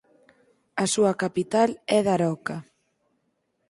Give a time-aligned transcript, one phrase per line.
[0.83, 2.57] A súa capital é Daroca.